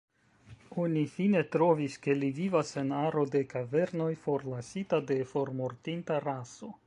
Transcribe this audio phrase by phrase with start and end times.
[0.83, 6.77] Oni fine trovis ke li vivas en aro de kavernoj, forlasita de formortinta raso.